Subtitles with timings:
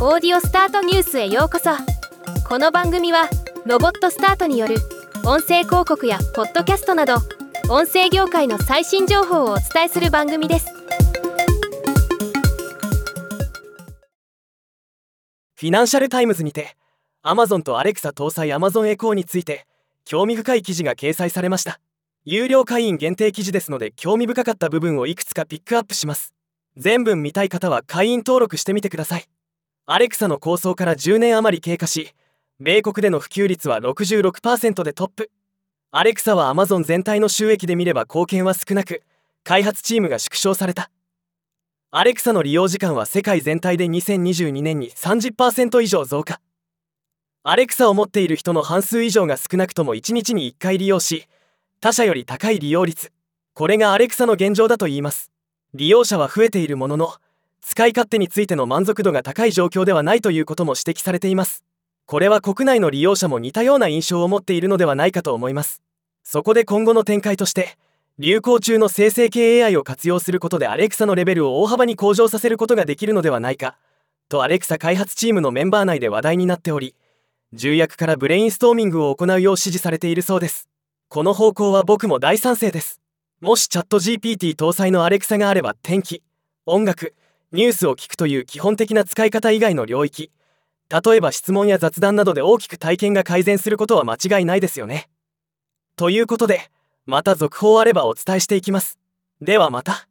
[0.00, 1.70] オーディオスタートニュースへようこそ。
[2.48, 3.28] この番組は
[3.66, 4.76] ロボットスタートによる
[5.24, 7.16] 音声広告やポッドキャストなど
[7.68, 10.68] 音声業界の最新情報をお伝えする番組です。
[15.56, 16.76] フィナンシャルタイムズにて
[17.24, 19.66] Amazon と Alexa 搭載 Amazon エコーについて
[20.04, 21.80] 興味深い記事が掲載されました。
[22.24, 26.34] 有料会員限定記事ですので興味深かった部分をいくつかピックアップします。
[26.76, 29.24] 全文見たい方は会員登録してみてください。
[29.90, 32.14] アレクサの構想から10年余り経過し
[32.60, 35.30] 米国での普及率は66%でトップ。
[35.90, 39.02] アレクサは Amazon 全体の収益で見れば貢献は少なく
[39.44, 40.90] 開発チームが縮小された。
[41.90, 46.42] アレクサの利用時間は世界全体で2022年に30%以上増加。
[47.42, 51.24] アレクサを持っている人の半数以上が少なくとも1日に1回利用し
[51.80, 53.10] 他社より高い利用率。
[53.54, 55.30] これがアレクサの現状だと言います。
[55.72, 57.14] 利用者は増えているものの
[57.60, 61.64] 使い勝手についての満足度が高い状況ではないということも指摘されています。
[62.06, 65.82] これは国内の利用者も似たような印象を持っているのではないかと思います。
[66.24, 67.76] そこで今後の展開として
[68.18, 73.76] 流行中の生成系 AI を活用することでアレクサのレベルを大幅に向上させることができるのではないか。
[74.28, 76.94] とアレクサ開発チームのメンバー内で話題になっており
[77.54, 80.68] 重役からブレインストーミングを行うよう指示されているそうです。
[81.08, 83.00] この方向は僕も大賛成です。
[83.40, 86.22] もしチャット GPT 搭載のアレクサがあれば天気
[86.66, 87.14] 音楽
[87.52, 90.30] ニュースを聞くという基本的な使い方以外の領域。
[90.90, 95.08] 例えば質問や雑談などで大きく体験が改善することは間違いないですよね。
[95.96, 96.70] ということで
[97.06, 98.98] また続報あればお伝えしていきます。
[99.40, 100.06] ではまた。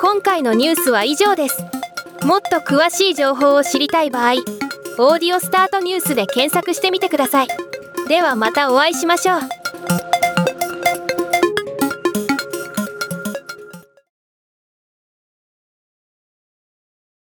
[0.00, 1.62] 今回のニュースは以上です。
[2.24, 4.34] もっと詳しい情報を知りたい場合
[4.98, 7.48] 「オーディオスタートニュース」で検索してみてください。
[8.08, 9.63] ではまたお会いしましょう。